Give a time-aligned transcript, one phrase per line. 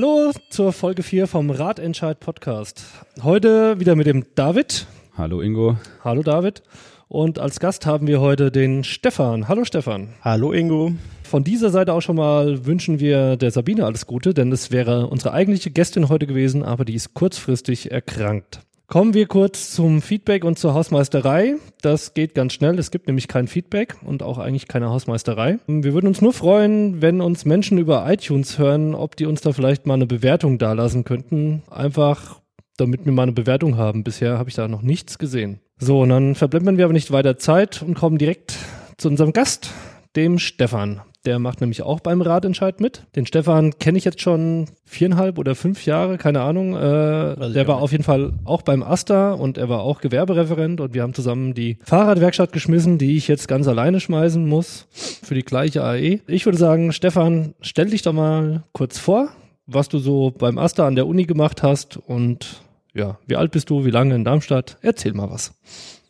[0.00, 2.82] Hallo zur Folge 4 vom Ratentscheid Podcast.
[3.22, 4.86] Heute wieder mit dem David.
[5.14, 5.76] Hallo Ingo.
[6.02, 6.62] Hallo David.
[7.08, 9.46] Und als Gast haben wir heute den Stefan.
[9.46, 10.14] Hallo Stefan.
[10.22, 10.92] Hallo Ingo.
[11.22, 15.06] Von dieser Seite auch schon mal wünschen wir der Sabine alles Gute, denn es wäre
[15.08, 18.60] unsere eigentliche Gästin heute gewesen, aber die ist kurzfristig erkrankt.
[18.90, 21.54] Kommen wir kurz zum Feedback und zur Hausmeisterei.
[21.80, 22.76] Das geht ganz schnell.
[22.76, 25.60] Es gibt nämlich kein Feedback und auch eigentlich keine Hausmeisterei.
[25.68, 29.52] Wir würden uns nur freuen, wenn uns Menschen über iTunes hören, ob die uns da
[29.52, 31.62] vielleicht mal eine Bewertung dalassen könnten.
[31.70, 32.40] Einfach,
[32.78, 34.02] damit wir mal eine Bewertung haben.
[34.02, 35.60] Bisher habe ich da noch nichts gesehen.
[35.78, 38.58] So, und dann verblenden wir aber nicht weiter Zeit und kommen direkt
[38.96, 39.70] zu unserem Gast,
[40.16, 41.02] dem Stefan.
[41.26, 43.04] Der macht nämlich auch beim Ratentscheid mit.
[43.14, 46.74] Den Stefan kenne ich jetzt schon viereinhalb oder fünf Jahre, keine Ahnung.
[46.74, 50.94] Äh, der war auf jeden Fall auch beim Asta und er war auch Gewerbereferent und
[50.94, 54.86] wir haben zusammen die Fahrradwerkstatt geschmissen, die ich jetzt ganz alleine schmeißen muss
[55.22, 56.20] für die gleiche AE.
[56.26, 59.28] Ich würde sagen, Stefan, stell dich doch mal kurz vor,
[59.66, 62.62] was du so beim Asta an der Uni gemacht hast und
[62.94, 64.78] ja, wie alt bist du, wie lange in Darmstadt?
[64.80, 65.52] Erzähl mal was.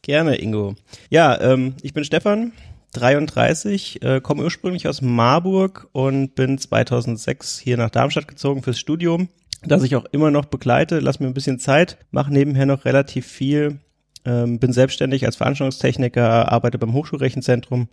[0.03, 0.77] Gerne, Ingo.
[1.11, 2.53] Ja, ähm, ich bin Stefan,
[2.93, 9.29] 33, äh, komme ursprünglich aus Marburg und bin 2006 hier nach Darmstadt gezogen fürs Studium,
[9.65, 11.01] das ich auch immer noch begleite.
[11.01, 13.79] Lass mir ein bisschen Zeit, mache nebenher noch relativ viel,
[14.25, 17.89] ähm, bin selbstständig als Veranstaltungstechniker, arbeite beim Hochschulrechenzentrum,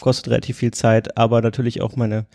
[0.00, 2.26] kostet relativ viel Zeit, aber natürlich auch meine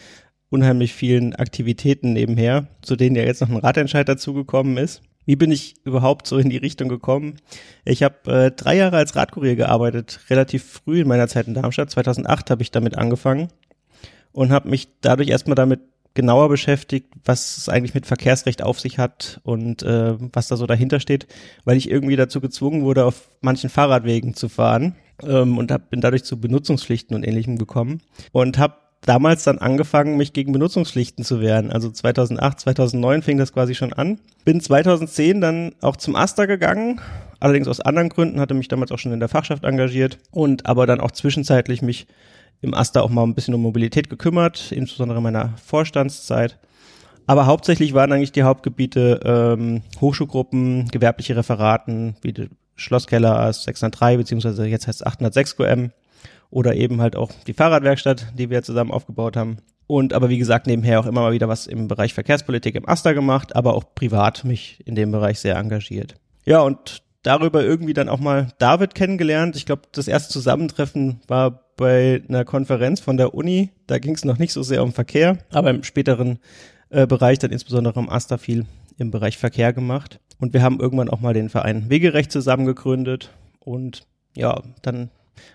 [0.50, 5.02] unheimlich vielen Aktivitäten nebenher, zu denen ja jetzt noch ein Ratentscheid dazugekommen ist.
[5.28, 7.36] Wie bin ich überhaupt so in die Richtung gekommen?
[7.84, 11.92] Ich habe äh, drei Jahre als Radkurier gearbeitet, relativ früh in meiner Zeit in Darmstadt.
[11.92, 13.50] 2008 habe ich damit angefangen
[14.32, 15.82] und habe mich dadurch erstmal damit
[16.14, 20.66] genauer beschäftigt, was es eigentlich mit Verkehrsrecht auf sich hat und äh, was da so
[20.66, 21.28] dahinter steht,
[21.66, 26.00] weil ich irgendwie dazu gezwungen wurde, auf manchen Fahrradwegen zu fahren ähm, und hab, bin
[26.00, 31.42] dadurch zu Benutzungspflichten und ähnlichem gekommen und habe damals dann angefangen, mich gegen Benutzungspflichten zu
[31.42, 31.72] wehren.
[31.72, 34.20] Also 2008, 2009 fing das quasi schon an.
[34.46, 37.00] Bin 2010 dann auch zum Asta gegangen,
[37.40, 40.86] allerdings aus anderen Gründen, hatte mich damals auch schon in der Fachschaft engagiert und aber
[40.86, 42.08] dann auch zwischenzeitlich mich
[42.62, 46.58] im Asta auch mal ein bisschen um Mobilität gekümmert, insbesondere in meiner Vorstandszeit.
[47.28, 54.66] Aber hauptsächlich waren eigentlich die Hauptgebiete ähm, Hochschulgruppen, gewerbliche Referaten, wie die Schlosskeller 603, beziehungsweise
[54.66, 55.92] jetzt heißt es 806 QM
[56.58, 59.58] oder eben halt auch die Fahrradwerkstatt, die wir zusammen aufgebaut haben.
[59.86, 63.14] Und aber wie gesagt, nebenher auch immer mal wieder was im Bereich Verkehrspolitik im Aster
[63.14, 66.16] gemacht, aber auch privat mich in dem Bereich sehr engagiert.
[66.46, 69.56] Ja, und darüber irgendwie dann auch mal David kennengelernt.
[69.56, 73.70] Ich glaube, das erste Zusammentreffen war bei einer Konferenz von der Uni.
[73.86, 76.40] Da ging es noch nicht so sehr um Verkehr, aber im späteren
[76.90, 78.66] äh, Bereich dann insbesondere im Aster viel
[78.98, 80.20] im Bereich Verkehr gemacht.
[80.40, 83.30] Und wir haben irgendwann auch mal den Verein Wegerecht zusammen gegründet.
[83.60, 85.12] Und ja, dann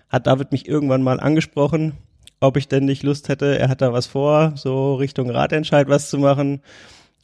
[0.09, 1.93] hat David mich irgendwann mal angesprochen,
[2.39, 6.09] ob ich denn nicht Lust hätte, er hat da was vor, so Richtung Ratentscheid was
[6.09, 6.61] zu machen,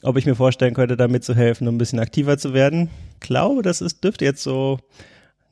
[0.01, 2.89] ob ich mir vorstellen könnte, da mitzuhelfen, um ein bisschen aktiver zu werden.
[3.15, 4.79] Ich glaube, das ist, dürfte jetzt so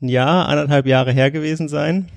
[0.00, 2.08] ein Jahr, anderthalb Jahre her gewesen sein.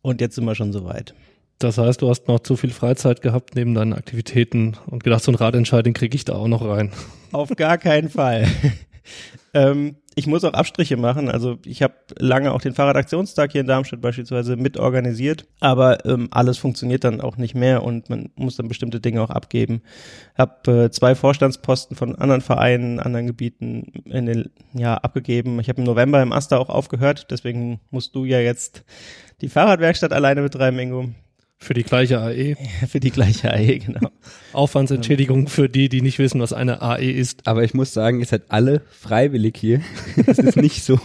[0.00, 1.14] Und jetzt sind wir schon soweit.
[1.58, 5.30] Das heißt, du hast noch zu viel Freizeit gehabt neben deinen Aktivitäten und gedacht, so
[5.30, 6.92] ein Ratentscheid, den kriege ich da auch noch rein.
[7.30, 8.48] Auf gar keinen Fall.
[9.54, 11.30] Ähm, ich muss auch Abstriche machen.
[11.30, 16.58] Also ich habe lange auch den Fahrradaktionstag hier in Darmstadt beispielsweise mitorganisiert, aber ähm, alles
[16.58, 19.82] funktioniert dann auch nicht mehr und man muss dann bestimmte Dinge auch abgeben.
[20.36, 25.60] Hab äh, zwei Vorstandsposten von anderen Vereinen, anderen Gebieten in den ja abgegeben.
[25.60, 28.84] Ich habe im November im Asta auch aufgehört, deswegen musst du ja jetzt
[29.40, 31.08] die Fahrradwerkstatt alleine betreiben, Ingo.
[31.62, 32.56] Für die gleiche AE.
[32.88, 34.10] für die gleiche AE, genau.
[34.52, 37.46] Aufwandsentschädigung für die, die nicht wissen, was eine AE ist.
[37.46, 39.80] Aber ich muss sagen, ihr seid alle freiwillig hier.
[40.26, 40.98] Es ist nicht so,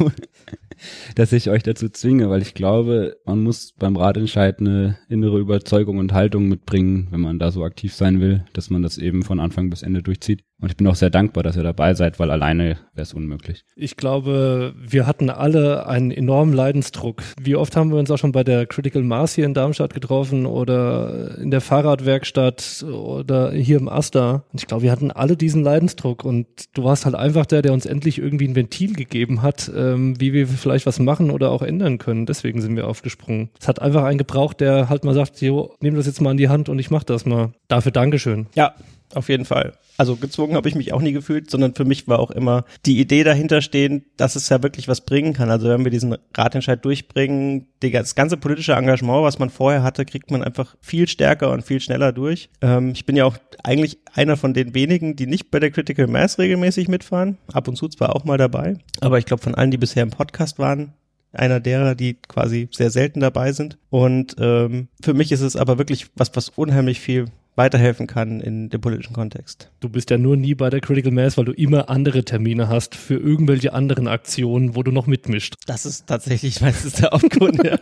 [1.13, 5.99] dass ich euch dazu zwinge, weil ich glaube, man muss beim Ratentscheid eine innere Überzeugung
[5.99, 9.39] und Haltung mitbringen, wenn man da so aktiv sein will, dass man das eben von
[9.39, 10.43] Anfang bis Ende durchzieht.
[10.59, 13.63] Und ich bin auch sehr dankbar, dass ihr dabei seid, weil alleine wäre es unmöglich.
[13.75, 17.21] Ich glaube, wir hatten alle einen enormen Leidensdruck.
[17.39, 20.47] Wie oft haben wir uns auch schon bei der Critical Mass hier in Darmstadt getroffen
[20.47, 24.45] oder in der Fahrradwerkstatt oder hier im Asta.
[24.51, 27.73] Und ich glaube, wir hatten alle diesen Leidensdruck und du warst halt einfach der, der
[27.73, 31.61] uns endlich irgendwie ein Ventil gegeben hat, ähm, wie wir vielleicht was machen oder auch
[31.61, 32.25] ändern können.
[32.25, 33.51] Deswegen sind wir aufgesprungen.
[33.59, 36.37] Es hat einfach einen gebraucht, der halt mal sagt, jo, nimm das jetzt mal in
[36.37, 37.51] die Hand und ich mach das mal.
[37.67, 38.47] Dafür Dankeschön.
[38.55, 38.73] Ja,
[39.13, 39.73] auf jeden Fall.
[39.97, 42.99] Also gezwungen habe ich mich auch nie gefühlt, sondern für mich war auch immer die
[42.99, 45.49] Idee dahinter stehen, dass es ja wirklich was bringen kann.
[45.49, 50.29] Also wenn wir diesen Ratentscheid durchbringen, das ganze politische Engagement, was man vorher hatte, kriegt
[50.29, 52.49] man einfach viel stärker und viel schneller durch.
[52.61, 56.07] Ähm, ich bin ja auch eigentlich einer von den wenigen, die nicht bei der Critical
[56.07, 57.37] Mass regelmäßig mitfahren.
[57.51, 60.11] Ab und zu zwar auch mal dabei, aber ich glaube von allen, die bisher im
[60.11, 60.93] Podcast waren,
[61.33, 63.77] einer derer, die quasi sehr selten dabei sind.
[63.89, 67.25] Und ähm, für mich ist es aber wirklich was, was unheimlich viel
[67.57, 69.71] weiterhelfen kann in dem politischen Kontext.
[69.79, 72.95] Du bist ja nur nie bei der Critical Mass, weil du immer andere Termine hast
[72.95, 75.55] für irgendwelche anderen Aktionen, wo du noch mitmischt.
[75.65, 77.77] Das ist tatsächlich meistens der Hauptgrund, ja.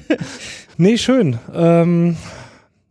[0.76, 1.38] nee, schön.
[1.54, 2.16] Ähm,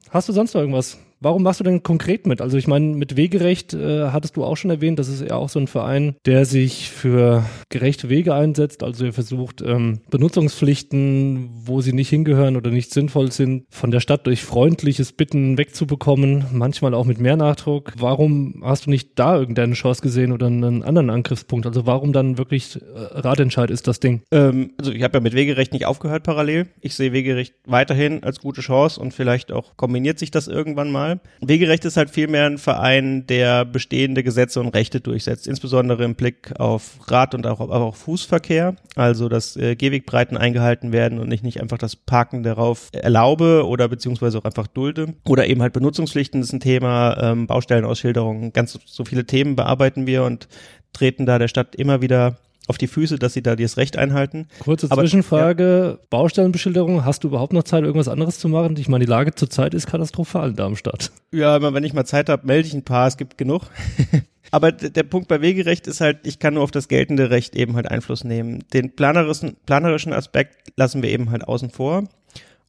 [0.10, 0.98] hast du sonst noch irgendwas?
[1.26, 2.40] Warum machst du denn konkret mit?
[2.40, 5.50] Also ich meine, mit Wegerecht äh, hattest du auch schon erwähnt, das ist ja auch
[5.50, 8.84] so ein Verein, der sich für gerechte Wege einsetzt.
[8.84, 14.02] Also er versucht, ähm, Benutzungspflichten, wo sie nicht hingehören oder nicht sinnvoll sind, von der
[14.02, 17.94] Stadt durch freundliches Bitten wegzubekommen, manchmal auch mit mehr Nachdruck.
[17.98, 21.66] Warum hast du nicht da irgendeine Chance gesehen oder einen anderen Angriffspunkt?
[21.66, 24.22] Also warum dann wirklich äh, Ratentscheid ist das Ding?
[24.30, 26.68] Ähm, also ich habe ja mit Wegerecht nicht aufgehört parallel.
[26.82, 31.15] Ich sehe Wegerecht weiterhin als gute Chance und vielleicht auch kombiniert sich das irgendwann mal.
[31.42, 36.60] Wegerecht ist halt vielmehr ein Verein, der bestehende Gesetze und Rechte durchsetzt, insbesondere im Blick
[36.60, 41.62] auf Rad- und auch, auch Fußverkehr, also dass äh, Gehwegbreiten eingehalten werden und ich nicht
[41.62, 45.14] einfach das Parken darauf erlaube oder beziehungsweise auch einfach dulde.
[45.28, 50.24] Oder eben halt Benutzungspflichten ist ein Thema, ähm, Baustellenausschilderungen, ganz so viele Themen bearbeiten wir
[50.24, 50.48] und
[50.94, 54.48] treten da der Stadt immer wieder auf die Füße, dass sie da das Recht einhalten.
[54.60, 56.08] Kurze Aber, Zwischenfrage, ja.
[56.10, 58.76] Baustellenbeschilderung, hast du überhaupt noch Zeit, irgendwas anderes zu machen?
[58.78, 61.12] Ich meine, die Lage zurzeit ist katastrophal in Darmstadt.
[61.32, 63.64] Ja, wenn ich mal Zeit habe, melde ich ein paar, es gibt genug.
[64.52, 67.76] Aber der Punkt bei Wegerecht ist halt, ich kann nur auf das geltende Recht eben
[67.76, 68.64] halt Einfluss nehmen.
[68.74, 72.08] Den planerischen, planerischen Aspekt lassen wir eben halt außen vor.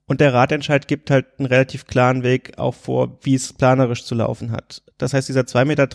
[0.08, 4.14] Und der Ratentscheid gibt halt einen relativ klaren Weg auch vor, wie es planerisch zu
[4.14, 4.82] laufen hat.
[4.98, 5.88] Das heißt, dieser 2,30 Meter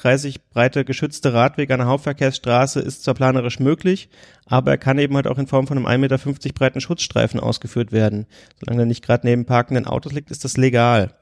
[0.51, 4.09] breite geschützte Radweg an der Hauptverkehrsstraße ist zwar planerisch möglich,
[4.45, 7.93] aber er kann eben halt auch in Form von einem 1,50 Meter breiten Schutzstreifen ausgeführt
[7.93, 8.27] werden.
[8.59, 11.13] Solange er nicht gerade neben parkenden Autos liegt, ist das legal.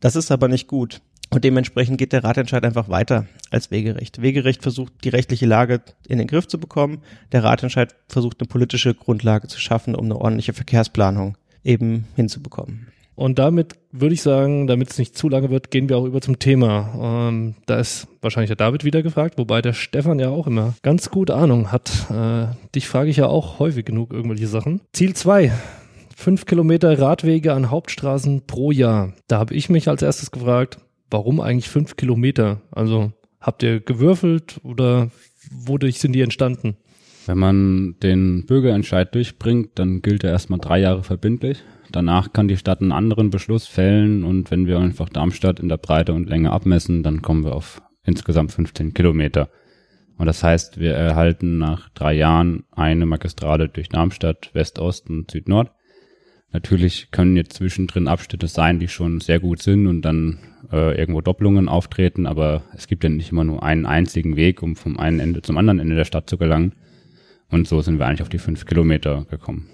[0.00, 1.02] Das ist aber nicht gut.
[1.30, 4.20] Und dementsprechend geht der Ratentscheid einfach weiter als Wegerecht.
[4.22, 7.02] Wegerecht versucht, die rechtliche Lage in den Griff zu bekommen.
[7.32, 12.88] Der Ratentscheid versucht, eine politische Grundlage zu schaffen, um eine ordentliche Verkehrsplanung eben hinzubekommen.
[13.16, 16.20] Und damit würde ich sagen, damit es nicht zu lange wird, gehen wir auch über
[16.20, 17.28] zum Thema.
[17.28, 21.10] Ähm, da ist wahrscheinlich der David wieder gefragt, wobei der Stefan ja auch immer ganz
[21.10, 22.10] gut Ahnung hat.
[22.10, 24.80] Äh, dich frage ich ja auch häufig genug irgendwelche Sachen.
[24.92, 25.52] Ziel zwei:
[26.16, 29.12] Fünf Kilometer Radwege an Hauptstraßen pro Jahr.
[29.28, 30.78] Da habe ich mich als erstes gefragt,
[31.10, 32.62] warum eigentlich fünf Kilometer?
[32.72, 35.10] Also habt ihr gewürfelt oder
[35.52, 36.76] wodurch sind die entstanden?
[37.26, 41.62] Wenn man den Bürgerentscheid durchbringt, dann gilt er erstmal drei Jahre verbindlich.
[41.90, 45.76] Danach kann die Stadt einen anderen Beschluss fällen und wenn wir einfach Darmstadt in der
[45.76, 49.48] Breite und Länge abmessen, dann kommen wir auf insgesamt 15 Kilometer.
[50.16, 55.70] Und das heißt, wir erhalten nach drei Jahren eine Magistrale durch Darmstadt, West-Ost und Süd-Nord.
[56.52, 60.38] Natürlich können jetzt zwischendrin Abschnitte sein, die schon sehr gut sind und dann
[60.70, 64.76] äh, irgendwo Doppelungen auftreten, aber es gibt ja nicht immer nur einen einzigen Weg, um
[64.76, 66.74] vom einen Ende zum anderen Ende der Stadt zu gelangen.
[67.54, 69.68] Und so sind wir eigentlich auf die fünf Kilometer gekommen.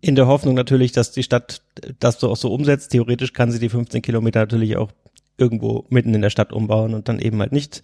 [0.00, 1.60] In der Hoffnung natürlich, dass die Stadt
[1.98, 2.92] das so auch so umsetzt.
[2.92, 4.90] Theoretisch kann sie die 15 Kilometer natürlich auch
[5.36, 7.82] irgendwo mitten in der Stadt umbauen und dann eben halt nicht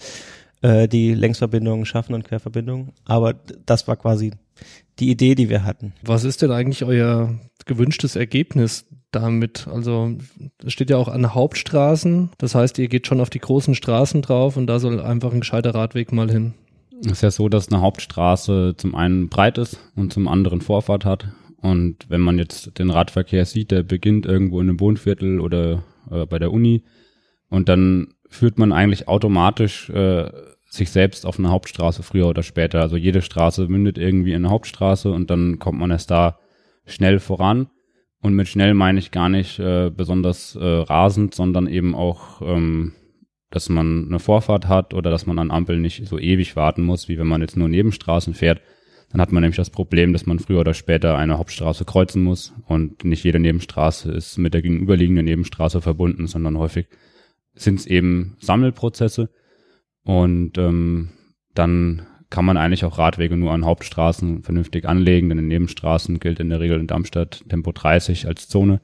[0.63, 2.93] äh, die Längsverbindungen schaffen und Querverbindungen.
[3.05, 3.35] Aber
[3.67, 4.33] das war quasi
[4.99, 5.93] die Idee, die wir hatten.
[6.03, 9.69] Was ist denn eigentlich euer gewünschtes Ergebnis damit?
[9.69, 10.17] Also
[10.65, 12.31] es steht ja auch an Hauptstraßen.
[12.39, 15.41] Das heißt, ihr geht schon auf die großen Straßen drauf und da soll einfach ein
[15.41, 16.55] gescheiter Radweg mal hin.
[17.05, 21.05] Es ist ja so, dass eine Hauptstraße zum einen breit ist und zum anderen Vorfahrt
[21.05, 21.29] hat.
[21.57, 26.27] Und wenn man jetzt den Radverkehr sieht, der beginnt irgendwo in einem Wohnviertel oder äh,
[26.27, 26.85] bei der Uni
[27.49, 30.31] und dann führt man eigentlich automatisch äh,
[30.71, 32.81] sich selbst auf eine Hauptstraße früher oder später.
[32.81, 36.39] Also jede Straße mündet irgendwie in eine Hauptstraße und dann kommt man erst da
[36.87, 37.69] schnell voran.
[38.21, 42.93] Und mit schnell meine ich gar nicht äh, besonders äh, rasend, sondern eben auch ähm,
[43.55, 47.09] dass man eine Vorfahrt hat oder dass man an Ampeln nicht so ewig warten muss,
[47.09, 48.61] wie wenn man jetzt nur Nebenstraßen fährt.
[49.11, 52.55] Dann hat man nämlich das Problem, dass man früher oder später eine Hauptstraße kreuzen muss
[52.67, 56.87] und nicht jede Nebenstraße ist mit der gegenüberliegenden Nebenstraße verbunden, sondern häufig
[57.55, 59.29] sind es eben Sammelprozesse
[60.03, 61.11] und ähm,
[61.55, 66.41] dann kann man eigentlich auch Radwege nur an Hauptstraßen vernünftig anlegen, denn in Nebenstraßen gilt
[66.41, 68.81] in der Regel in Darmstadt Tempo 30 als Zone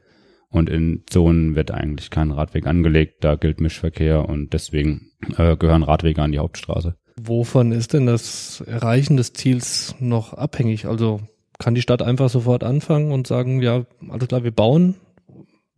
[0.50, 5.82] und in Zonen wird eigentlich kein Radweg angelegt, da gilt Mischverkehr und deswegen äh, gehören
[5.82, 6.96] Radwege an die Hauptstraße.
[7.20, 10.86] Wovon ist denn das Erreichen des Ziels noch abhängig?
[10.86, 11.20] Also
[11.58, 14.94] kann die Stadt einfach sofort anfangen und sagen, ja, alles klar, wir bauen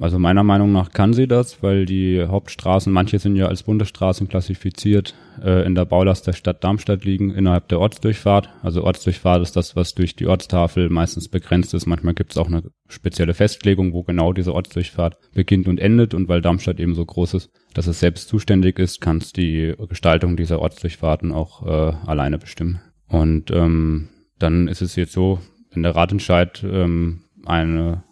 [0.01, 4.29] also meiner Meinung nach kann sie das, weil die Hauptstraßen, manche sind ja als Bundesstraßen
[4.29, 5.15] klassifiziert,
[5.45, 8.49] äh, in der Baulast der Stadt Darmstadt liegen, innerhalb der Ortsdurchfahrt.
[8.63, 11.85] Also Ortsdurchfahrt ist das, was durch die Ortstafel meistens begrenzt ist.
[11.85, 16.15] Manchmal gibt es auch eine spezielle Festlegung, wo genau diese Ortsdurchfahrt beginnt und endet.
[16.15, 19.75] Und weil Darmstadt eben so groß ist, dass es selbst zuständig ist, kann es die
[19.91, 22.81] Gestaltung dieser Ortsdurchfahrten auch äh, alleine bestimmen.
[23.07, 25.41] Und ähm, dann ist es jetzt so,
[25.73, 28.03] wenn der Ratentscheid ähm, eine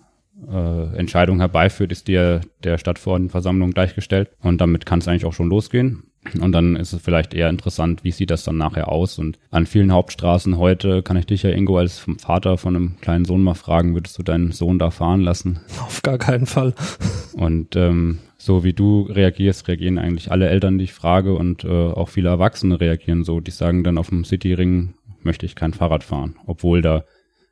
[0.46, 5.48] äh, Entscheidung herbeiführt, ist der der Stadtverordnetenversammlung gleichgestellt und damit kann es eigentlich auch schon
[5.48, 6.04] losgehen.
[6.40, 9.18] Und dann ist es vielleicht eher interessant, wie sieht das dann nachher aus.
[9.18, 12.96] Und an vielen Hauptstraßen heute kann ich dich ja, Ingo, als vom Vater von einem
[13.00, 15.60] kleinen Sohn mal fragen, würdest du deinen Sohn da fahren lassen?
[15.80, 16.74] Auf gar keinen Fall.
[17.32, 21.68] Und ähm, so wie du reagierst, reagieren eigentlich alle Eltern, die ich frage und äh,
[21.68, 23.40] auch viele Erwachsene reagieren so.
[23.40, 27.04] Die sagen dann auf dem Cityring möchte ich kein Fahrrad fahren, obwohl da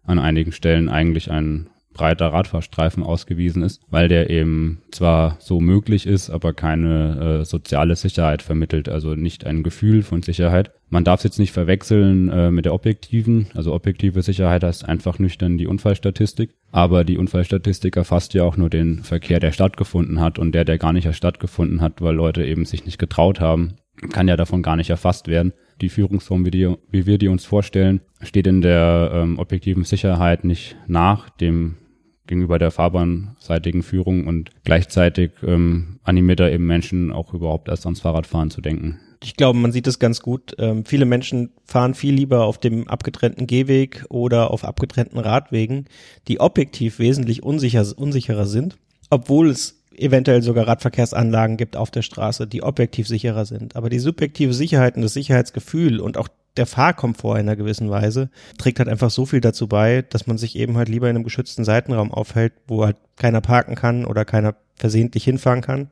[0.04, 6.06] an einigen Stellen eigentlich ein breiter Radfahrstreifen ausgewiesen ist, weil der eben zwar so möglich
[6.06, 10.72] ist, aber keine äh, soziale Sicherheit vermittelt, also nicht ein Gefühl von Sicherheit.
[10.90, 15.18] Man darf es jetzt nicht verwechseln äh, mit der objektiven, also objektive Sicherheit heißt einfach
[15.18, 20.38] nüchtern die Unfallstatistik, aber die Unfallstatistik erfasst ja auch nur den Verkehr, der stattgefunden hat.
[20.38, 23.76] Und der, der gar nicht stattgefunden hat, weil Leute eben sich nicht getraut haben,
[24.12, 25.52] kann ja davon gar nicht erfasst werden.
[25.80, 30.44] Die Führungsform, wie, die, wie wir die uns vorstellen, steht in der ähm, objektiven Sicherheit
[30.44, 31.76] nicht nach dem
[32.26, 38.00] gegenüber der fahrbahnseitigen Führung und gleichzeitig ähm, animiert er eben Menschen auch überhaupt erst ans
[38.00, 38.98] Fahrradfahren zu denken.
[39.22, 40.54] Ich glaube, man sieht es ganz gut.
[40.58, 45.86] Ähm, viele Menschen fahren viel lieber auf dem abgetrennten Gehweg oder auf abgetrennten Radwegen,
[46.28, 48.76] die objektiv wesentlich unsicher, unsicherer sind,
[49.10, 53.76] obwohl es eventuell sogar Radverkehrsanlagen gibt auf der Straße, die objektiv sicherer sind.
[53.76, 58.30] Aber die subjektive Sicherheit und das Sicherheitsgefühl und auch der Fahrkomfort in einer gewissen Weise
[58.58, 61.24] trägt halt einfach so viel dazu bei, dass man sich eben halt lieber in einem
[61.24, 65.90] geschützten Seitenraum aufhält, wo halt keiner parken kann oder keiner versehentlich hinfahren kann.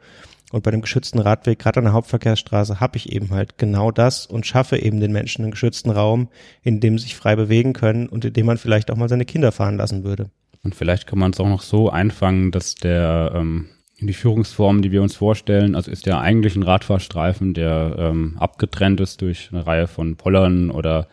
[0.53, 4.25] Und bei dem geschützten Radweg, gerade an der Hauptverkehrsstraße, habe ich eben halt genau das
[4.27, 6.29] und schaffe eben den Menschen einen geschützten Raum,
[6.63, 9.25] in dem sie sich frei bewegen können und in dem man vielleicht auch mal seine
[9.25, 10.31] Kinder fahren lassen würde.
[10.63, 13.69] Und vielleicht kann man es auch noch so einfangen, dass der ähm,
[14.01, 19.01] die Führungsform, die wir uns vorstellen, also ist ja eigentlich ein Radfahrstreifen, der ähm, abgetrennt
[19.01, 21.09] ist durch eine Reihe von Pollern oder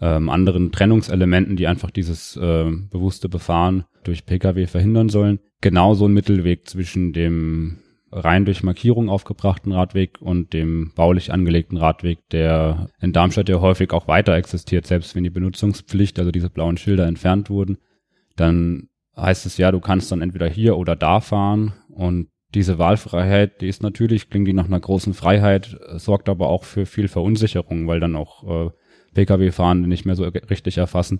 [0.00, 5.40] ähm, anderen Trennungselementen, die einfach dieses äh, bewusste Befahren durch Pkw verhindern sollen.
[5.60, 7.78] Genauso ein Mittelweg zwischen dem
[8.10, 13.92] rein durch Markierung aufgebrachten Radweg und dem baulich angelegten Radweg, der in Darmstadt ja häufig
[13.92, 17.78] auch weiter existiert, selbst wenn die Benutzungspflicht, also diese blauen Schilder entfernt wurden,
[18.36, 23.60] dann heißt es ja, du kannst dann entweder hier oder da fahren und diese Wahlfreiheit,
[23.60, 27.88] die ist natürlich, klingt die nach einer großen Freiheit, sorgt aber auch für viel Verunsicherung,
[27.88, 28.70] weil dann auch äh,
[29.14, 31.18] Pkw-Fahrende nicht mehr so richtig erfassen,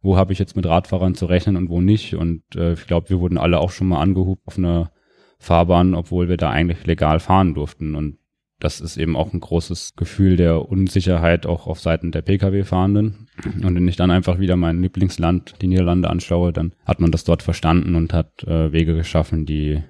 [0.00, 2.14] wo habe ich jetzt mit Radfahrern zu rechnen und wo nicht.
[2.14, 4.92] Und äh, ich glaube, wir wurden alle auch schon mal angehubt auf einer
[5.38, 7.94] Fahrbahn, obwohl wir da eigentlich legal fahren durften.
[7.94, 8.16] Und
[8.60, 13.28] das ist eben auch ein großes Gefühl der Unsicherheit auch auf Seiten der Pkw-Fahrenden.
[13.62, 17.24] Und wenn ich dann einfach wieder mein Lieblingsland, die Niederlande, anschaue, dann hat man das
[17.24, 19.82] dort verstanden und hat äh, Wege geschaffen, die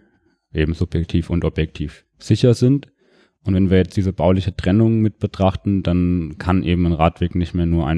[0.55, 2.89] eben subjektiv und objektiv sicher sind.
[3.47, 7.53] Und wenn wir jetzt diese bauliche Trennung mit betrachten, dann kann eben ein Radweg nicht
[7.55, 7.97] mehr nur 1,50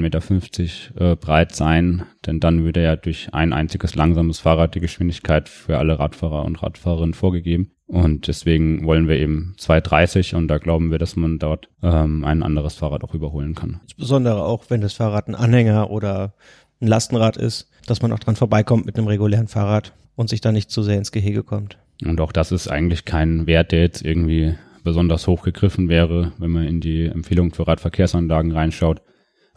[0.99, 5.47] Meter äh, breit sein, denn dann würde ja durch ein einziges langsames Fahrrad die Geschwindigkeit
[5.47, 7.71] für alle Radfahrer und Radfahrerinnen vorgegeben.
[7.85, 12.43] Und deswegen wollen wir eben 2,30 und da glauben wir, dass man dort ähm, ein
[12.43, 13.79] anderes Fahrrad auch überholen kann.
[13.83, 16.33] Insbesondere auch, wenn das Fahrrad ein Anhänger oder
[16.81, 20.51] ein Lastenrad ist, dass man auch dran vorbeikommt mit einem regulären Fahrrad und sich da
[20.51, 21.77] nicht zu sehr ins Gehege kommt.
[22.03, 26.33] Und auch das ist eigentlich kein Wert, der jetzt irgendwie besonders hochgegriffen wäre.
[26.37, 29.01] Wenn man in die Empfehlung für Radverkehrsanlagen reinschaut,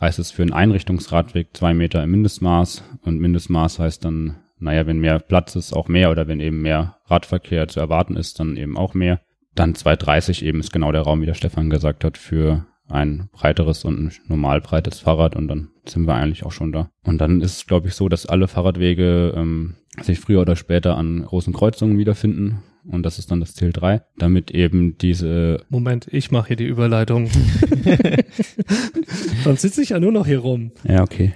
[0.00, 2.85] heißt es für einen Einrichtungsradweg zwei Meter im Mindestmaß.
[3.02, 6.11] Und Mindestmaß heißt dann, naja, wenn mehr Platz ist, auch mehr.
[6.11, 9.20] Oder wenn eben mehr Radverkehr zu erwarten ist, dann eben auch mehr.
[9.54, 13.85] Dann 230 eben ist genau der Raum, wie der Stefan gesagt hat, für ein breiteres
[13.85, 16.90] und ein normal breites Fahrrad und dann sind wir eigentlich auch schon da.
[17.04, 20.97] Und dann ist es, glaube ich, so, dass alle Fahrradwege ähm, sich früher oder später
[20.97, 22.62] an großen Kreuzungen wiederfinden.
[22.87, 25.64] Und das ist dann das Ziel 3, damit eben diese.
[25.68, 27.28] Moment, ich mache hier die Überleitung.
[29.44, 30.73] Sonst sitze ich ja nur noch hier rum.
[30.85, 31.35] Ja, okay.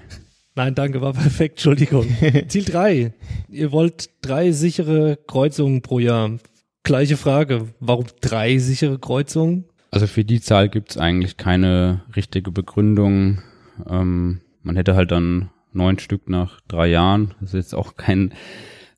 [0.56, 2.06] Nein, danke, war perfekt, Entschuldigung.
[2.49, 3.12] Ziel 3.
[3.49, 6.38] Ihr wollt drei sichere Kreuzungen pro Jahr.
[6.82, 7.68] Gleiche Frage.
[7.80, 9.64] Warum drei sichere Kreuzungen?
[9.90, 13.42] Also für die Zahl gibt's eigentlich keine richtige Begründung.
[13.88, 17.35] Ähm, man hätte halt dann neun Stück nach drei Jahren.
[17.40, 18.33] Das ist jetzt auch kein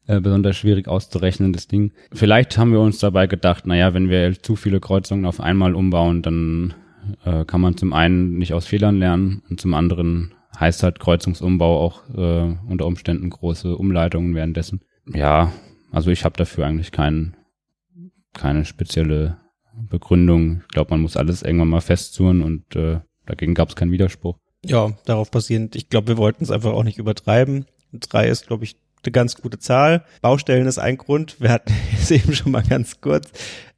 [0.07, 1.93] äh, besonders schwierig auszurechnendes Ding.
[2.13, 6.23] Vielleicht haben wir uns dabei gedacht, naja, wenn wir zu viele Kreuzungen auf einmal umbauen,
[6.23, 6.75] dann
[7.25, 11.81] äh, kann man zum einen nicht aus Fehlern lernen und zum anderen heißt halt Kreuzungsumbau
[11.81, 14.81] auch äh, unter Umständen große Umleitungen währenddessen.
[15.13, 15.53] Ja,
[15.93, 17.37] also ich habe dafür eigentlich kein,
[18.33, 19.39] keine spezielle
[19.75, 20.63] Begründung.
[20.63, 24.39] Ich glaube, man muss alles irgendwann mal festzurren und äh, dagegen gab es keinen Widerspruch.
[24.65, 25.77] Ja, darauf basierend.
[25.77, 27.67] Ich glaube, wir wollten es einfach auch nicht übertreiben.
[27.93, 30.05] Drei ist, glaube ich, eine ganz gute Zahl.
[30.21, 31.41] Baustellen ist ein Grund.
[31.41, 33.31] Wir hatten es eben schon mal ganz kurz.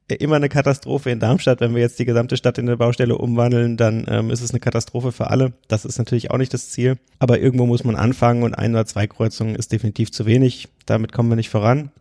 [0.07, 1.61] immer eine Katastrophe in Darmstadt.
[1.61, 4.59] Wenn wir jetzt die gesamte Stadt in eine Baustelle umwandeln, dann ähm, ist es eine
[4.59, 5.53] Katastrophe für alle.
[5.67, 6.97] Das ist natürlich auch nicht das Ziel.
[7.19, 10.69] Aber irgendwo muss man anfangen und ein oder zwei Kreuzungen ist definitiv zu wenig.
[10.85, 11.91] Damit kommen wir nicht voran.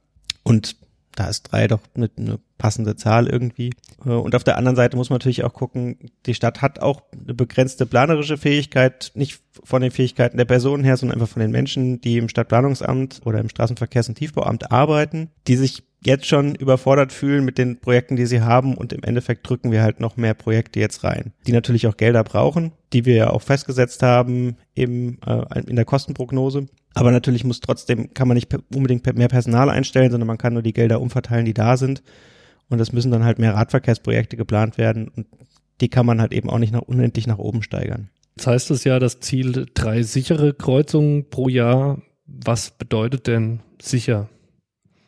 [0.43, 0.77] Und
[1.19, 3.73] da ist drei doch eine, eine passende Zahl irgendwie.
[4.05, 5.97] Äh, und auf der anderen Seite muss man natürlich auch gucken,
[6.27, 10.97] die Stadt hat auch eine begrenzte planerische Fähigkeit, nicht von den Fähigkeiten der Personen her,
[10.97, 15.57] sondern einfach von den Menschen, die im Stadtplanungsamt oder im Straßenverkehrs- und Tiefbauamt arbeiten, die
[15.57, 19.73] sich jetzt schon überfordert fühlen mit den Projekten, die sie haben und im Endeffekt drücken
[19.73, 23.31] wir halt noch mehr Projekte jetzt rein, die natürlich auch Gelder brauchen, die wir ja
[23.31, 26.69] auch festgesetzt haben im, äh, in der Kostenprognose.
[26.95, 30.63] Aber natürlich muss trotzdem, kann man nicht unbedingt mehr Personal einstellen, sondern man kann nur
[30.63, 32.03] die Gelder umverteilen, die da sind.
[32.69, 35.27] Und es müssen dann halt mehr Radverkehrsprojekte geplant werden und
[35.81, 38.11] die kann man halt eben auch nicht noch unendlich nach oben steigern.
[38.37, 42.03] Jetzt heißt es ja, das Ziel drei sichere Kreuzungen pro Jahr.
[42.27, 44.29] Was bedeutet denn sicher?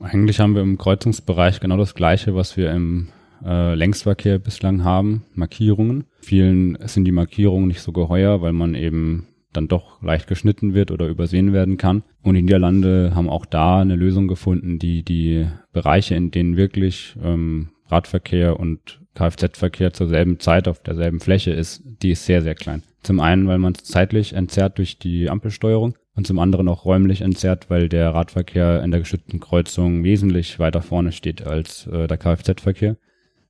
[0.01, 3.09] Eigentlich haben wir im Kreuzungsbereich genau das Gleiche, was wir im
[3.45, 6.05] äh, Längsverkehr bislang haben, Markierungen.
[6.21, 10.91] Vielen sind die Markierungen nicht so geheuer, weil man eben dann doch leicht geschnitten wird
[10.91, 12.03] oder übersehen werden kann.
[12.23, 17.17] Und die Niederlande haben auch da eine Lösung gefunden, die die Bereiche, in denen wirklich
[17.23, 22.55] ähm, Radverkehr und Kfz-Verkehr zur selben Zeit auf derselben Fläche ist, die ist sehr, sehr
[22.55, 22.83] klein.
[23.03, 27.23] Zum einen, weil man es zeitlich entzerrt durch die Ampelsteuerung und zum anderen auch räumlich
[27.23, 32.19] entzerrt, weil der Radverkehr in der geschützten Kreuzung wesentlich weiter vorne steht als äh, der
[32.19, 32.97] Kfz-Verkehr.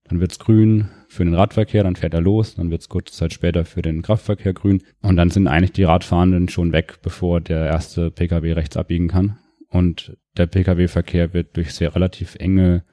[0.04, 3.64] Dann wird's grün für den Radverkehr, dann fährt er los, dann wird's kurze Zeit später
[3.64, 4.80] für den Kraftverkehr grün.
[5.02, 9.36] Und dann sind eigentlich die Radfahrenden schon weg, bevor der erste Pkw rechts abbiegen kann.
[9.68, 12.84] Und der Pkw-Verkehr wird durch sehr relativ enge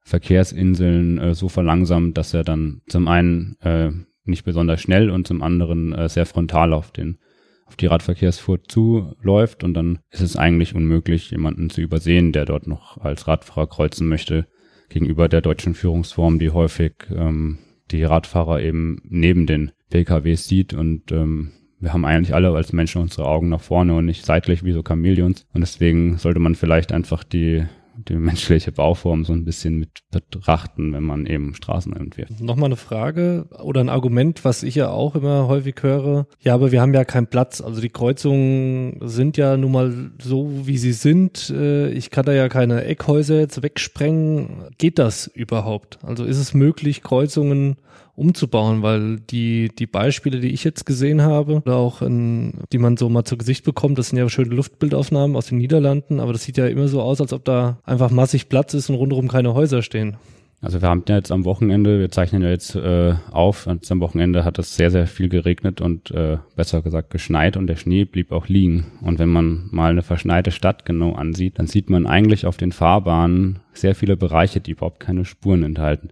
[0.00, 3.90] Verkehrsinseln äh, so verlangsamt, dass er dann zum einen äh,
[4.24, 7.18] nicht besonders schnell und zum anderen äh, sehr frontal auf den
[7.66, 9.64] auf die Radverkehrsfurt zuläuft.
[9.64, 14.08] Und dann ist es eigentlich unmöglich, jemanden zu übersehen, der dort noch als Radfahrer kreuzen
[14.08, 14.46] möchte,
[14.88, 17.58] gegenüber der deutschen Führungsform, die häufig ähm,
[17.90, 20.74] die Radfahrer eben neben den PKWs sieht.
[20.74, 24.64] Und ähm, wir haben eigentlich alle als Menschen unsere Augen nach vorne und nicht seitlich
[24.64, 25.46] wie so Chamäleons.
[25.52, 27.64] Und deswegen sollte man vielleicht einfach die
[27.96, 32.40] die menschliche Bauform so ein bisschen mit betrachten, wenn man eben Straßen entwirft.
[32.40, 36.26] Nochmal eine Frage oder ein Argument, was ich ja auch immer häufig höre.
[36.40, 37.60] Ja, aber wir haben ja keinen Platz.
[37.60, 41.50] Also die Kreuzungen sind ja nun mal so, wie sie sind.
[41.50, 44.68] Äh, ich kann da ja keine Eckhäuser jetzt wegsprengen.
[44.78, 45.98] Geht das überhaupt?
[46.02, 47.76] Also ist es möglich, Kreuzungen
[48.16, 52.96] umzubauen, weil die, die Beispiele, die ich jetzt gesehen habe, oder auch in, die man
[52.96, 56.42] so mal zu Gesicht bekommt, das sind ja schöne Luftbildaufnahmen aus den Niederlanden, aber das
[56.42, 59.54] sieht ja immer so aus, als ob da einfach massig Platz ist und rundherum keine
[59.54, 60.16] Häuser stehen.
[60.62, 64.00] Also wir haben ja jetzt am Wochenende, wir zeichnen ja jetzt äh, auf, und am
[64.00, 68.06] Wochenende hat es sehr, sehr viel geregnet und äh, besser gesagt geschneit und der Schnee
[68.06, 68.86] blieb auch liegen.
[69.02, 72.72] Und wenn man mal eine verschneite Stadt genau ansieht, dann sieht man eigentlich auf den
[72.72, 76.08] Fahrbahnen sehr viele Bereiche, die überhaupt keine Spuren enthalten.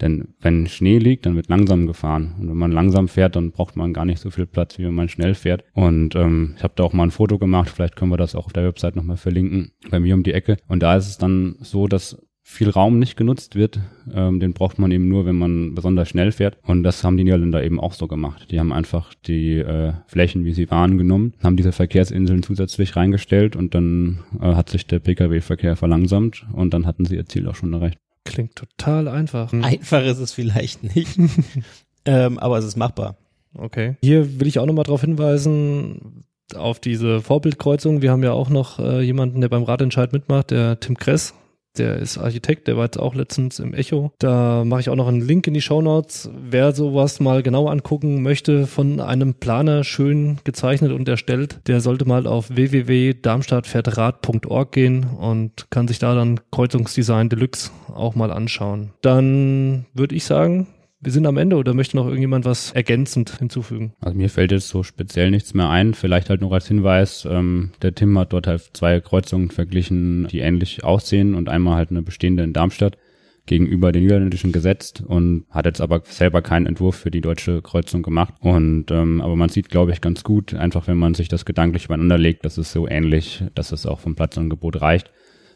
[0.00, 2.34] Denn wenn Schnee liegt, dann wird langsam gefahren.
[2.38, 4.94] Und wenn man langsam fährt, dann braucht man gar nicht so viel Platz, wie wenn
[4.94, 5.64] man schnell fährt.
[5.74, 8.46] Und ähm, ich habe da auch mal ein Foto gemacht, vielleicht können wir das auch
[8.46, 10.56] auf der Website nochmal verlinken, bei mir um die Ecke.
[10.68, 13.78] Und da ist es dann so, dass viel Raum nicht genutzt wird.
[14.12, 16.58] Ähm, den braucht man eben nur, wenn man besonders schnell fährt.
[16.62, 18.48] Und das haben die Niederländer eben auch so gemacht.
[18.50, 23.54] Die haben einfach die äh, Flächen, wie sie waren, genommen, haben diese Verkehrsinseln zusätzlich reingestellt
[23.54, 27.54] und dann äh, hat sich der Pkw-Verkehr verlangsamt und dann hatten sie ihr Ziel auch
[27.54, 27.98] schon erreicht.
[28.30, 29.52] Klingt total einfach.
[29.52, 29.64] Hm.
[29.64, 31.18] Einfach ist es vielleicht nicht,
[32.04, 33.16] ähm, aber es ist machbar.
[33.54, 33.96] Okay.
[34.02, 38.02] Hier will ich auch nochmal darauf hinweisen, auf diese Vorbildkreuzung.
[38.02, 41.34] Wir haben ja auch noch äh, jemanden, der beim Ratentscheid mitmacht, der Tim Kress
[41.78, 44.12] der ist Architekt, der war jetzt auch letztens im Echo.
[44.18, 46.30] Da mache ich auch noch einen Link in die Show Notes.
[46.34, 52.04] Wer sowas mal genau angucken möchte, von einem Planer schön gezeichnet und erstellt, der sollte
[52.04, 58.92] mal auf www.darmstadtfährtrad.org gehen und kann sich da dann Kreuzungsdesign Deluxe auch mal anschauen.
[59.02, 60.66] Dann würde ich sagen,
[61.00, 63.94] wir sind am Ende oder möchte noch irgendjemand was ergänzend hinzufügen?
[64.00, 65.94] Also mir fällt jetzt so speziell nichts mehr ein.
[65.94, 70.40] Vielleicht halt nur als Hinweis, ähm, der Tim hat dort halt zwei Kreuzungen verglichen, die
[70.40, 72.98] ähnlich aussehen und einmal halt eine bestehende in Darmstadt
[73.46, 78.02] gegenüber den niederländischen gesetzt und hat jetzt aber selber keinen Entwurf für die deutsche Kreuzung
[78.02, 78.34] gemacht.
[78.40, 81.86] Und ähm, aber man sieht, glaube ich, ganz gut, einfach wenn man sich das gedanklich
[81.86, 85.10] übereinander legt, dass es so ähnlich, dass es auch vom Platzangebot reicht.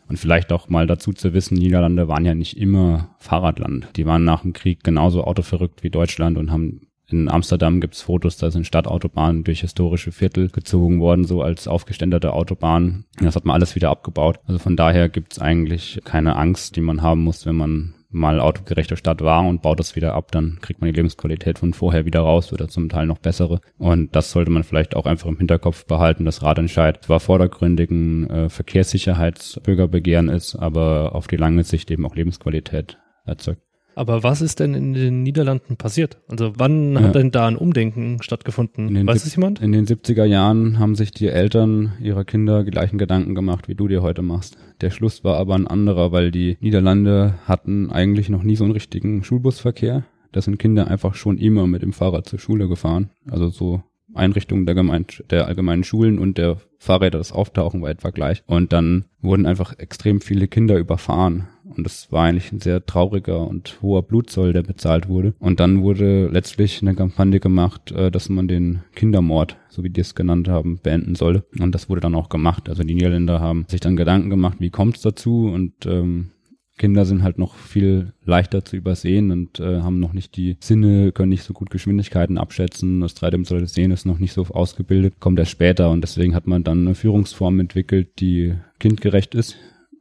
[0.09, 3.89] Und vielleicht auch mal dazu zu wissen, Niederlande waren ja nicht immer Fahrradland.
[3.97, 8.39] Die waren nach dem Krieg genauso autoverrückt wie Deutschland und haben in Amsterdam gibt's Fotos,
[8.39, 13.05] da sind Stadtautobahnen durch historische Viertel gezogen worden, so als aufgeständerte Autobahnen.
[13.21, 14.41] Das hat man alles wieder abgebaut.
[14.47, 18.97] Also von daher gibt's eigentlich keine Angst, die man haben muss, wenn man mal autogerechte
[18.97, 22.21] Stadt war und baut es wieder ab, dann kriegt man die Lebensqualität von vorher wieder
[22.21, 23.61] raus oder zum Teil noch bessere.
[23.79, 26.25] Und das sollte man vielleicht auch einfach im Hinterkopf behalten.
[26.25, 32.99] Das Radentscheid zwar vordergründigen äh, Verkehrssicherheitsbürgerbegehren ist, aber auf die lange Sicht eben auch Lebensqualität
[33.27, 33.63] erzeugt.
[33.97, 36.19] Aber was ist denn in den Niederlanden passiert?
[36.29, 37.01] Also wann Ja.
[37.03, 39.07] hat denn da ein Umdenken stattgefunden?
[39.07, 39.61] Weiß es jemand?
[39.61, 43.75] In den 70er Jahren haben sich die Eltern ihrer Kinder die gleichen Gedanken gemacht, wie
[43.75, 44.57] du dir heute machst.
[44.81, 48.73] Der Schluss war aber ein anderer, weil die Niederlande hatten eigentlich noch nie so einen
[48.73, 50.05] richtigen Schulbusverkehr.
[50.33, 53.11] Da sind Kinder einfach schon immer mit dem Fahrrad zur Schule gefahren.
[53.31, 53.83] Also so
[54.15, 58.43] Einrichtungen der, Gemein der allgemeinen Schulen und der Fahrräder, das Auftauchen war etwa gleich.
[58.47, 61.49] Und dann wurden einfach extrem viele Kinder überfahren.
[61.77, 65.35] Und das war eigentlich ein sehr trauriger und hoher Blutzoll, der bezahlt wurde.
[65.39, 70.01] Und dann wurde letztlich eine Kampagne gemacht, äh, dass man den Kindermord, so wie die
[70.01, 71.45] es genannt haben, beenden solle.
[71.59, 72.69] Und das wurde dann auch gemacht.
[72.69, 75.47] Also die Niederländer haben sich dann Gedanken gemacht, wie kommt es dazu?
[75.47, 76.31] Und ähm,
[76.77, 81.13] Kinder sind halt noch viel leichter zu übersehen und äh, haben noch nicht die Sinne,
[81.13, 83.01] können nicht so gut Geschwindigkeiten abschätzen.
[83.01, 86.65] Das dreidimensionale Sehen ist noch nicht so ausgebildet, kommt erst später und deswegen hat man
[86.65, 89.57] dann eine Führungsform entwickelt, die kindgerecht ist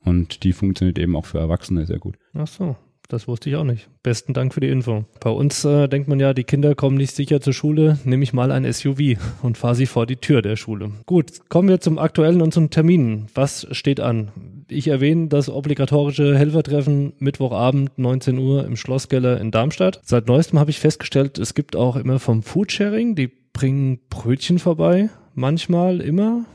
[0.06, 2.16] und die funktioniert eben auch für Erwachsene sehr gut.
[2.34, 2.76] Ach so,
[3.10, 3.90] das wusste ich auch nicht.
[4.02, 5.06] Besten Dank für die Info.
[5.20, 8.34] Bei uns äh, denkt man ja, die Kinder kommen nicht sicher zur Schule, nehme ich
[8.34, 10.92] mal ein SUV und fahre sie vor die Tür der Schule.
[11.06, 13.28] Gut, kommen wir zum aktuellen und zum Terminen.
[13.36, 14.32] Was steht an?
[14.68, 20.02] Ich erwähne das obligatorische Helfertreffen Mittwochabend 19 Uhr im Schlosskeller in Darmstadt.
[20.04, 25.10] Seit neuestem habe ich festgestellt, es gibt auch immer vom Foodsharing, die bringen Brötchen vorbei.
[25.36, 26.46] Manchmal, immer.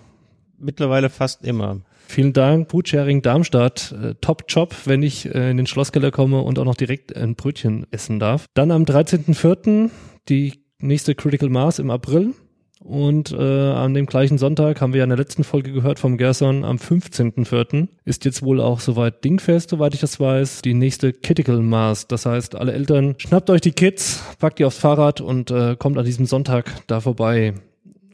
[0.59, 1.83] Mittlerweile fast immer.
[2.11, 3.93] Vielen Dank, Foodsharing Darmstadt.
[3.93, 7.35] Äh, top Job, wenn ich äh, in den Schlosskeller komme und auch noch direkt ein
[7.37, 8.47] Brötchen essen darf.
[8.55, 9.91] Dann am 13.04.
[10.29, 12.33] die nächste Critical Mass im April.
[12.81, 16.17] Und äh, an dem gleichen Sonntag haben wir ja in der letzten Folge gehört vom
[16.17, 17.89] Gerson, am 15.04.
[18.07, 22.07] ist jetzt wohl auch soweit Dingfest, soweit ich das weiß, die nächste Critical Mass.
[22.07, 25.99] Das heißt, alle Eltern, schnappt euch die Kids, packt die aufs Fahrrad und äh, kommt
[25.99, 27.55] an diesem Sonntag da vorbei.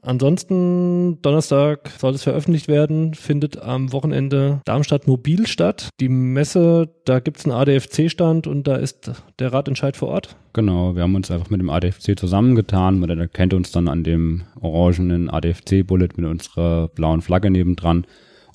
[0.04, 5.88] Ansonsten, Donnerstag soll es veröffentlicht werden, findet am Wochenende Darmstadt Mobil statt.
[5.98, 10.36] Die Messe, da gibt's einen ADFC-Stand und da ist der Ratentscheid vor Ort.
[10.52, 13.00] Genau, wir haben uns einfach mit dem ADFC zusammengetan.
[13.00, 18.06] Man erkennt uns dann an dem orangenen ADFC-Bullet mit unserer blauen Flagge nebendran.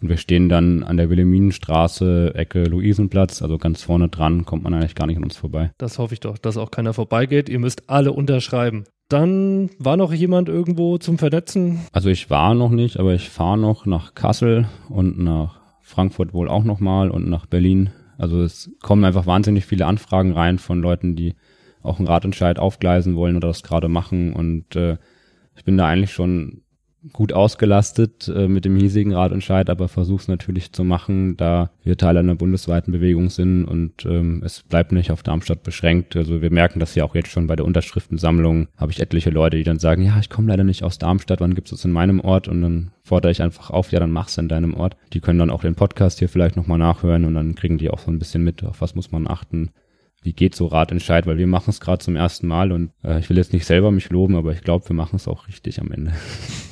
[0.01, 4.73] Und wir stehen dann an der Wilhelminenstraße, Ecke Luisenplatz, also ganz vorne dran, kommt man
[4.73, 5.71] eigentlich gar nicht an uns vorbei.
[5.77, 7.49] Das hoffe ich doch, dass auch keiner vorbeigeht.
[7.49, 8.85] Ihr müsst alle unterschreiben.
[9.10, 11.80] Dann war noch jemand irgendwo zum Vernetzen.
[11.91, 16.48] Also ich war noch nicht, aber ich fahre noch nach Kassel und nach Frankfurt wohl
[16.48, 17.89] auch nochmal und nach Berlin.
[18.19, 21.34] Also es kommen einfach wahnsinnig viele Anfragen rein von Leuten, die
[21.82, 24.32] auch einen Ratentscheid aufgleisen wollen oder das gerade machen.
[24.34, 24.98] Und äh,
[25.56, 26.62] ich bin da eigentlich schon
[27.13, 31.97] gut ausgelastet äh, mit dem hiesigen Ratentscheid, aber versuche es natürlich zu machen, da wir
[31.97, 36.15] Teil einer bundesweiten Bewegung sind und ähm, es bleibt nicht auf Darmstadt beschränkt.
[36.17, 38.67] Also wir merken das ja auch jetzt schon bei der Unterschriftensammlung.
[38.75, 41.55] Habe ich etliche Leute, die dann sagen, ja, ich komme leider nicht aus Darmstadt, wann
[41.55, 42.47] gibt's es in meinem Ort?
[42.49, 44.97] Und dann fordere ich einfach auf, ja, dann mach's in deinem Ort.
[45.13, 47.99] Die können dann auch den Podcast hier vielleicht nochmal nachhören und dann kriegen die auch
[47.99, 49.69] so ein bisschen mit, auf was muss man achten.
[50.21, 53.29] Wie geht so Ratentscheid, weil wir machen es gerade zum ersten Mal und äh, ich
[53.29, 55.91] will jetzt nicht selber mich loben, aber ich glaube, wir machen es auch richtig am
[55.91, 56.12] Ende.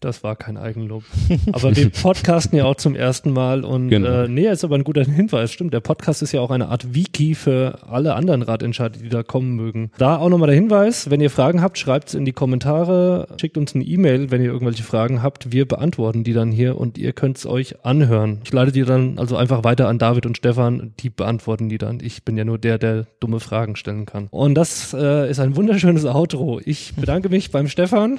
[0.00, 1.02] Das war kein Eigenlob.
[1.52, 4.24] Aber wir podcasten ja auch zum ersten Mal und Genau.
[4.24, 5.52] äh, nee, ist aber ein guter Hinweis.
[5.52, 9.24] Stimmt, der Podcast ist ja auch eine Art Wiki für alle anderen Ratentscheide, die da
[9.24, 9.90] kommen mögen.
[9.98, 13.58] Da auch nochmal der Hinweis, wenn ihr Fragen habt, schreibt es in die Kommentare, schickt
[13.58, 15.50] uns eine E-Mail, wenn ihr irgendwelche Fragen habt.
[15.50, 18.38] Wir beantworten die dann hier und ihr könnt es euch anhören.
[18.44, 21.98] Ich leite die dann also einfach weiter an David und Stefan, die beantworten die dann.
[22.00, 24.28] Ich bin ja nur der, der dumme Fragen stellen kann.
[24.30, 26.60] Und das äh, ist ein wunderschönes Outro.
[26.64, 28.18] Ich bedanke mich beim Stefan.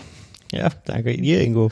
[0.52, 1.70] Ja, danke dir, Ingo.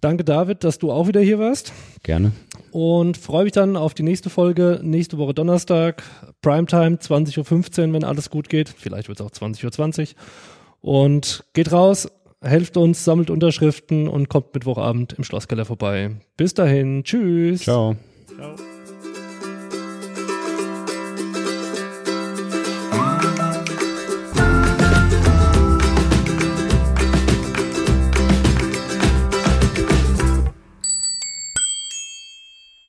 [0.00, 1.72] Danke, David, dass du auch wieder hier warst.
[2.02, 2.32] Gerne.
[2.72, 6.02] Und freue mich dann auf die nächste Folge, nächste Woche Donnerstag,
[6.42, 8.68] Primetime, 20.15 Uhr, wenn alles gut geht.
[8.68, 10.06] Vielleicht wird es auch 20.20 Uhr.
[10.82, 12.06] Und geht raus,
[12.42, 16.10] helft uns, sammelt Unterschriften und kommt Mittwochabend im Schlosskeller vorbei.
[16.36, 17.62] Bis dahin, tschüss.
[17.62, 17.96] Ciao.
[18.36, 18.54] Ciao.